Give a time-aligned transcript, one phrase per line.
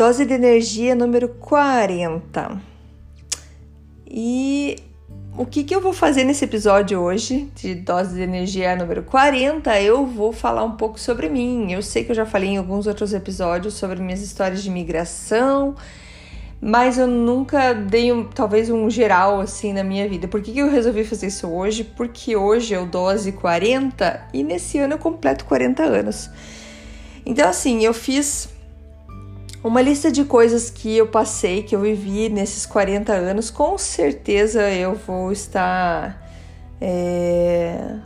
[0.00, 2.58] Dose de energia número 40.
[4.08, 4.76] E
[5.36, 9.78] o que, que eu vou fazer nesse episódio hoje, de dose de energia número 40?
[9.78, 11.70] Eu vou falar um pouco sobre mim.
[11.70, 15.74] Eu sei que eu já falei em alguns outros episódios sobre minhas histórias de migração,
[16.62, 20.26] mas eu nunca dei um, talvez um geral assim na minha vida.
[20.26, 21.84] Por que, que eu resolvi fazer isso hoje?
[21.84, 26.30] Porque hoje eu dose 40 e nesse ano eu completo 40 anos.
[27.26, 28.48] Então, assim, eu fiz
[29.62, 34.70] uma lista de coisas que eu passei, que eu vivi nesses 40 anos, com certeza
[34.70, 36.26] eu vou estar
[36.80, 37.96] é,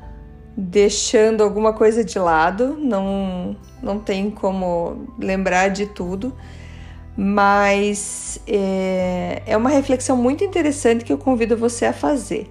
[0.57, 6.35] deixando alguma coisa de lado, não, não tem como lembrar de tudo,
[7.17, 12.51] mas é, é uma reflexão muito interessante que eu convido você a fazer.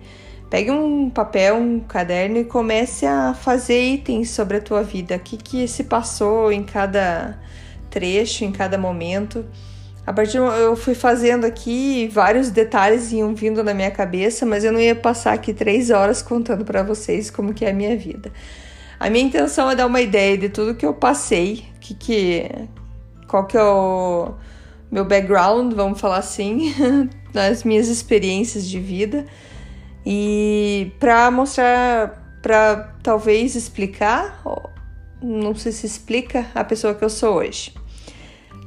[0.49, 5.15] Pegue um papel, um caderno e comece a fazer itens sobre a tua vida.
[5.15, 7.39] O que, que se passou em cada
[7.94, 9.45] trecho em cada momento.
[10.05, 14.73] A partir eu fui fazendo aqui vários detalhes iam vindo na minha cabeça, mas eu
[14.73, 18.31] não ia passar aqui três horas contando para vocês como que é a minha vida.
[19.00, 22.52] A minha intenção é dar uma ideia de tudo que eu passei, que que
[23.27, 24.33] qual que é o
[24.91, 26.73] meu background, vamos falar assim,
[27.33, 29.25] nas minhas experiências de vida
[30.05, 34.44] e para mostrar, para talvez explicar,
[35.22, 37.73] não sei se explica a pessoa que eu sou hoje.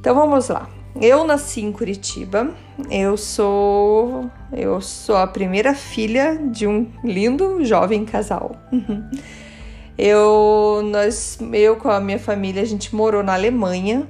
[0.07, 0.69] Então vamos lá.
[1.01, 2.55] Eu nasci em Curitiba.
[2.89, 8.55] Eu sou eu sou a primeira filha de um lindo jovem casal.
[9.99, 14.07] eu nós eu com a minha família a gente morou na Alemanha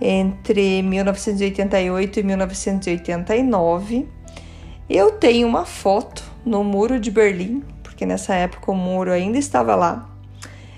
[0.00, 4.08] entre 1988 e 1989.
[4.88, 9.74] Eu tenho uma foto no muro de Berlim, porque nessa época o muro ainda estava
[9.74, 10.08] lá.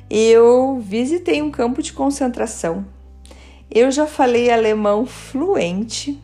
[0.09, 2.96] Eu visitei um campo de concentração
[3.71, 6.21] eu já falei alemão fluente,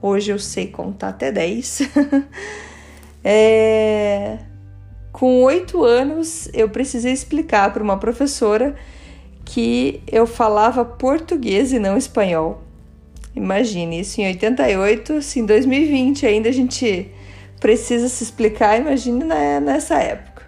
[0.00, 1.82] hoje eu sei contar até 10.
[3.22, 4.38] é...
[5.12, 8.74] Com oito anos, eu precisei explicar para uma professora
[9.44, 12.62] que eu falava português e não espanhol.
[13.34, 17.10] Imagine, isso em 88, se em 2020 ainda a gente
[17.60, 20.42] precisa se explicar, imagine nessa época.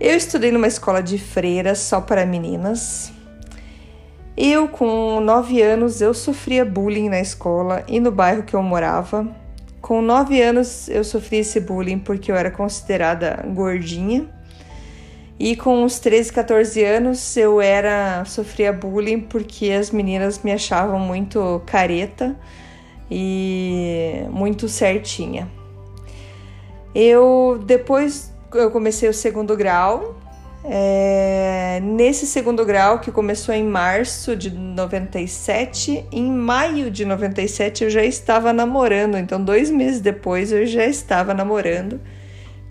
[0.00, 3.12] Eu estudei numa escola de freiras só para meninas,
[4.36, 9.26] eu, com 9 anos, eu sofria bullying na escola e no bairro que eu morava.
[9.80, 14.28] Com 9 anos, eu sofri esse bullying porque eu era considerada gordinha.
[15.38, 20.98] E com uns 13, 14 anos, eu era sofria bullying porque as meninas me achavam
[20.98, 22.36] muito careta
[23.10, 25.50] e muito certinha.
[26.94, 30.14] Eu depois eu comecei o segundo grau
[30.64, 37.90] é, nesse segundo grau, que começou em março de 97, em maio de 97 eu
[37.90, 42.00] já estava namorando, então dois meses depois eu já estava namorando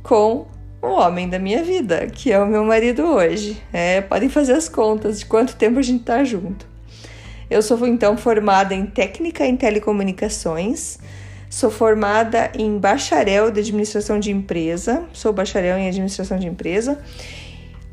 [0.01, 0.47] com
[0.81, 3.61] o homem da minha vida, que é o meu marido hoje.
[3.73, 6.65] É, podem fazer as contas de quanto tempo a gente está junto.
[7.49, 10.97] Eu sou então formada em técnica em telecomunicações,
[11.49, 16.97] sou formada em bacharel de administração de empresa, sou bacharel em administração de empresa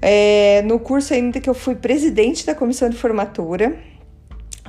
[0.01, 3.77] é, no curso ainda que eu fui presidente da comissão de formatura,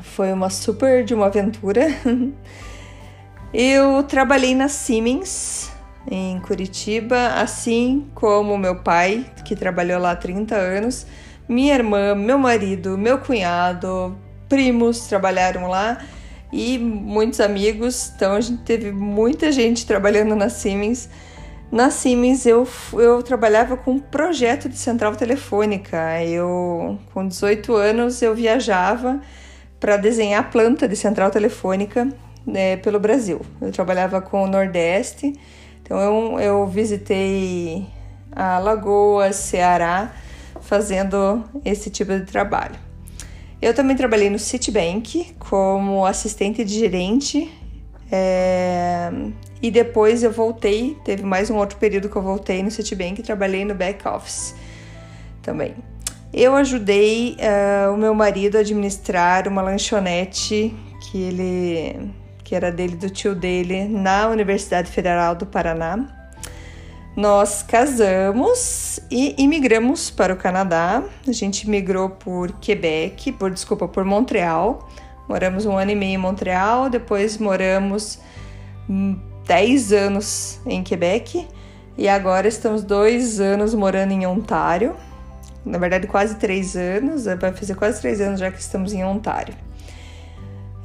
[0.02, 1.88] foi uma super de uma aventura.
[3.54, 5.72] eu trabalhei na Siemens
[6.10, 11.06] em Curitiba, assim como meu pai, que trabalhou lá há 30 anos,
[11.48, 14.18] minha irmã, meu marido, meu cunhado,
[14.48, 16.00] primos trabalharam lá
[16.52, 18.12] e muitos amigos.
[18.16, 21.10] Então a gente teve muita gente trabalhando na Siemens.
[21.72, 26.24] Na Siemens eu, eu trabalhava com um projeto de central telefônica.
[26.24, 29.22] Eu, com 18 anos, eu viajava
[29.80, 32.10] para desenhar a planta de central telefônica
[32.46, 33.42] né, pelo Brasil.
[33.62, 35.34] Eu trabalhava com o Nordeste,
[35.82, 37.86] então eu, eu visitei
[38.32, 40.12] a Lagoa, Ceará,
[40.62, 42.76] fazendo esse tipo de trabalho.
[43.62, 47.52] Eu também trabalhei no Citibank como assistente de gerente
[48.12, 49.12] é,
[49.62, 53.24] e depois eu voltei, teve mais um outro período que eu voltei no Citibank e
[53.24, 54.56] trabalhei no back office
[55.42, 55.76] também.
[56.34, 62.12] Eu ajudei uh, o meu marido a administrar uma lanchonete que ele
[62.44, 66.20] que era dele do tio dele na Universidade Federal do Paraná.
[67.16, 71.04] Nós casamos e imigramos para o Canadá.
[71.28, 74.90] A gente migrou por Quebec, por desculpa, por Montreal.
[75.28, 78.20] Moramos um ano e meio em Montreal, depois moramos
[79.50, 81.48] 10 anos em Quebec
[81.98, 84.96] e agora estamos dois anos morando em Ontário.
[85.66, 89.56] Na verdade, quase três anos, vai fazer quase três anos já que estamos em Ontário.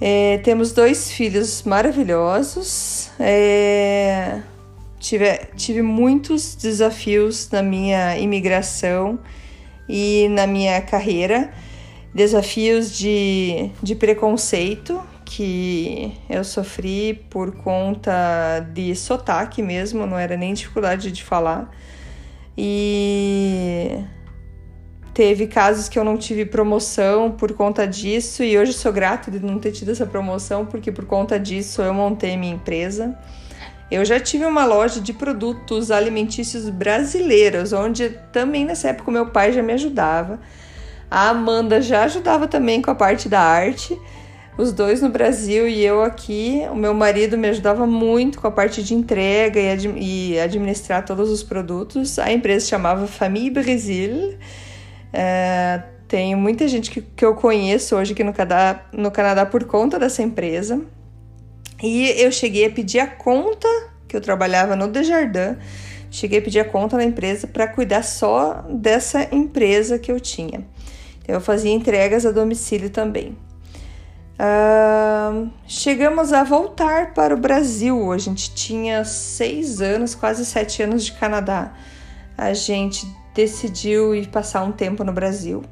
[0.00, 3.10] É, temos dois filhos maravilhosos.
[3.20, 4.40] É,
[4.98, 9.18] tive, tive muitos desafios na minha imigração
[9.86, 11.52] e na minha carreira.
[12.14, 15.02] Desafios de, de preconceito
[15.36, 21.70] que eu sofri por conta de sotaque mesmo, não era nem dificuldade de falar.
[22.56, 24.04] E
[25.14, 29.38] Teve casos que eu não tive promoção por conta disso e hoje sou grato de
[29.38, 33.16] não ter tido essa promoção porque por conta disso eu montei minha empresa.
[33.88, 39.52] Eu já tive uma loja de produtos alimentícios brasileiros, onde também nessa época meu pai
[39.52, 40.40] já me ajudava.
[41.08, 43.96] A Amanda já ajudava também com a parte da arte.
[44.56, 46.62] Os dois no Brasil e eu aqui.
[46.70, 51.04] O meu marido me ajudava muito com a parte de entrega e, ad e administrar
[51.04, 52.18] todos os produtos.
[52.18, 54.36] A empresa chamava Famille Brasil
[55.12, 59.64] é, tem muita gente que, que eu conheço hoje aqui no Canadá, no Canadá por
[59.64, 60.80] conta dessa empresa.
[61.80, 63.68] E eu cheguei a pedir a conta,
[64.08, 65.56] que eu trabalhava no Desjardins,
[66.10, 70.66] cheguei a pedir a conta na empresa para cuidar só dessa empresa que eu tinha.
[71.22, 73.36] Então, eu fazia entregas a domicílio também.
[74.34, 78.12] Uh, chegamos a voltar para o Brasil.
[78.12, 81.72] A gente tinha seis anos, quase sete anos de Canadá.
[82.36, 85.62] A gente decidiu ir passar um tempo no Brasil.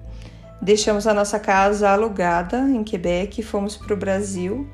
[0.61, 4.69] Deixamos a nossa casa alugada em Quebec fomos para o Brasil.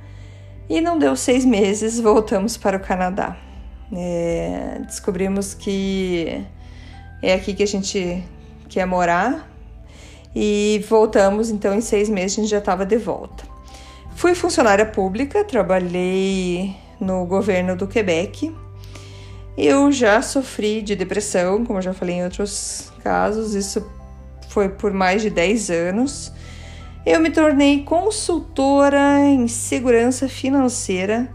[0.69, 3.39] E não deu seis meses, voltamos para o Canadá.
[3.91, 6.45] É, descobrimos que
[7.23, 8.23] é aqui que a gente
[8.69, 9.49] quer morar
[10.37, 11.49] e voltamos.
[11.49, 13.48] Então, em seis meses, a gente já estava de volta.
[14.19, 18.53] Fui funcionária pública, trabalhei no governo do Quebec
[19.59, 23.85] eu já sofri de depressão, como já falei em outros casos, isso
[24.51, 26.33] foi por mais de 10 anos.
[27.05, 31.29] Eu me tornei consultora em segurança financeira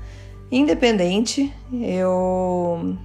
[0.49, 1.51] independente.
[1.81, 2.97] Eu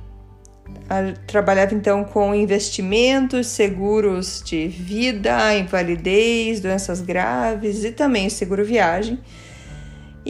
[1.26, 9.18] trabalhava então com investimentos, seguros de vida, invalidez, doenças graves e também seguro viagem.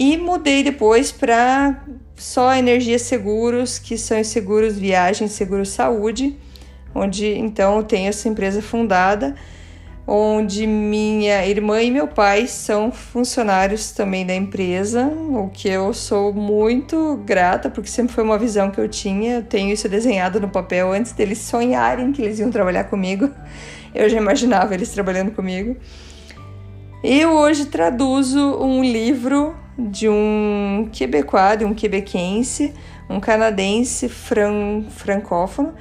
[0.01, 1.83] E mudei depois para
[2.15, 6.37] só Energia Seguros, que são os seguros viagem, seguro saúde,
[6.95, 9.35] onde então eu tenho essa empresa fundada,
[10.07, 16.33] onde minha irmã e meu pai são funcionários também da empresa, o que eu sou
[16.33, 19.39] muito grata, porque sempre foi uma visão que eu tinha.
[19.39, 23.29] Eu tenho isso desenhado no papel antes deles sonharem que eles iam trabalhar comigo.
[23.93, 25.77] Eu já imaginava eles trabalhando comigo.
[27.03, 32.75] Eu hoje traduzo um livro de um quebecois, de um quebequense,
[33.09, 35.75] um canadense fran francófono,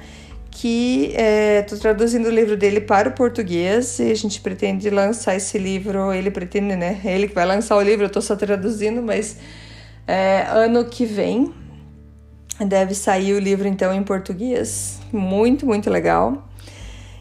[0.50, 1.14] que
[1.60, 5.58] estou é, traduzindo o livro dele para o português e a gente pretende lançar esse
[5.58, 7.00] livro, ele pretende, né?
[7.04, 9.36] Ele que vai lançar o livro, eu estou só traduzindo, mas
[10.06, 11.52] é, ano que vem
[12.66, 15.00] deve sair o livro então em português.
[15.12, 16.47] Muito, muito legal.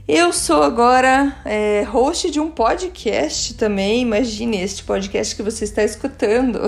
[0.07, 4.03] Eu sou agora é, host de um podcast também.
[4.03, 6.61] Imagine este podcast que você está escutando.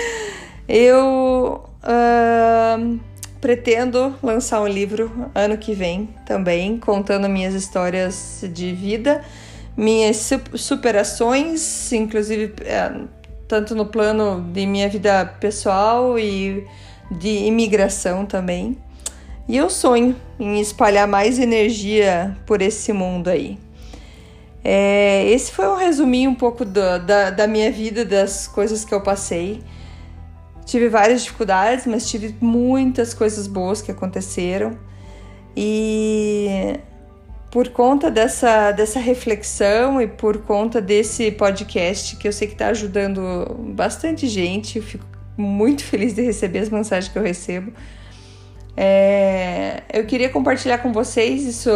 [0.68, 3.00] Eu uh,
[3.40, 9.24] pretendo lançar um livro ano que vem também, contando minhas histórias de vida,
[9.74, 12.92] minhas superações, inclusive é,
[13.48, 16.66] tanto no plano de minha vida pessoal e
[17.10, 18.76] de imigração também.
[19.48, 23.58] E eu sonho em espalhar mais energia por esse mundo aí.
[24.64, 28.92] É, esse foi um resuminho um pouco do, da, da minha vida, das coisas que
[28.92, 29.62] eu passei.
[30.64, 34.76] Tive várias dificuldades, mas tive muitas coisas boas que aconteceram.
[35.56, 36.80] E
[37.52, 42.66] por conta dessa, dessa reflexão e por conta desse podcast que eu sei que está
[42.66, 47.72] ajudando bastante gente, fico muito feliz de receber as mensagens que eu recebo
[48.76, 51.70] é, eu queria compartilhar com vocês isso,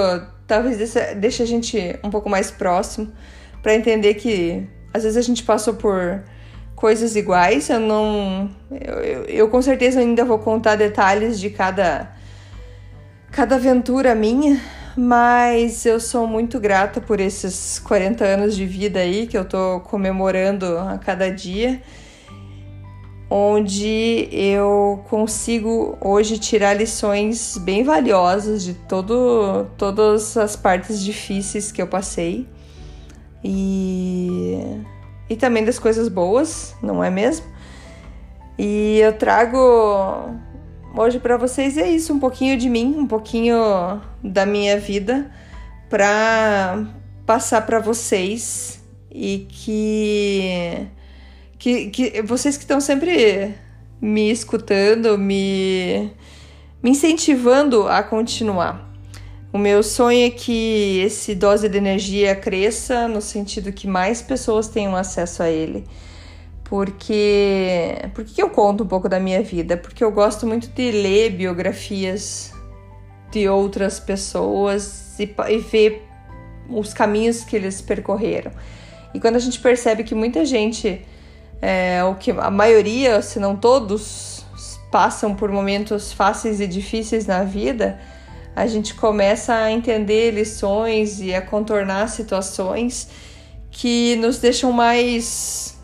[0.46, 3.10] talvez deixe a gente um pouco mais próximo,
[3.62, 6.22] para entender que às vezes a gente passou por
[6.76, 7.68] coisas iguais.
[7.70, 8.50] Eu não.
[8.70, 12.10] Eu, eu, eu, com certeza ainda vou contar detalhes de cada,
[13.30, 14.60] cada aventura minha,
[14.96, 19.80] mas eu sou muito grata por esses 40 anos de vida aí que eu tô
[19.80, 21.80] comemorando a cada dia
[23.30, 31.80] onde eu consigo hoje tirar lições bem valiosas de todo, todas as partes difíceis que
[31.80, 32.48] eu passei
[33.44, 34.58] e,
[35.28, 37.46] e também das coisas boas, não é mesmo?
[38.58, 39.56] E eu trago
[40.96, 43.56] hoje para vocês é isso, um pouquinho de mim, um pouquinho
[44.24, 45.30] da minha vida
[45.88, 46.84] para
[47.24, 50.88] passar para vocês e que
[51.60, 53.54] que, que vocês que estão sempre
[54.00, 56.10] me escutando, me,
[56.82, 58.90] me incentivando a continuar.
[59.52, 64.68] O meu sonho é que esse dose de energia cresça no sentido que mais pessoas
[64.68, 65.84] tenham acesso a ele.
[66.64, 69.76] Porque por que eu conto um pouco da minha vida?
[69.76, 72.54] Porque eu gosto muito de ler biografias
[73.30, 76.06] de outras pessoas e, e ver
[76.70, 78.52] os caminhos que eles percorreram.
[79.12, 81.04] E quando a gente percebe que muita gente
[81.60, 84.44] é, o que a maioria, se não todos,
[84.90, 88.00] passam por momentos fáceis e difíceis na vida,
[88.54, 93.08] a gente começa a entender lições e a contornar situações
[93.70, 95.78] que nos deixam mais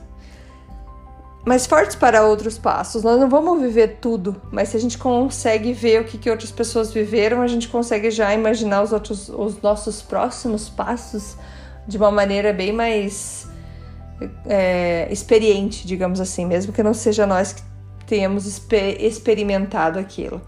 [1.45, 3.05] mais fortes para outros passos.
[3.05, 6.51] Nós não vamos viver tudo, mas se a gente consegue ver o que, que outras
[6.51, 11.37] pessoas viveram, a gente consegue já imaginar os outros os nossos próximos passos
[11.87, 13.47] de uma maneira bem mais
[14.47, 17.63] é, experiente, digamos assim, mesmo que não seja nós que
[18.07, 20.41] tenhamos exper experimentado aquilo.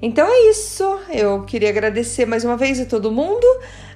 [0.00, 0.84] Então é isso.
[1.08, 3.46] Eu queria agradecer mais uma vez a todo mundo.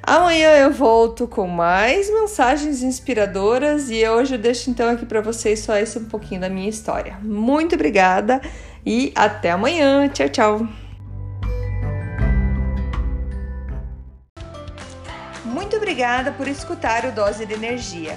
[0.03, 5.61] Amanhã eu volto com mais mensagens inspiradoras e hoje eu deixo então aqui para vocês
[5.61, 7.19] só esse um pouquinho da minha história.
[7.23, 8.41] Muito obrigada
[8.85, 10.09] e até amanhã.
[10.09, 10.69] Tchau, tchau.
[15.45, 18.17] Muito obrigada por escutar o Dose de Energia.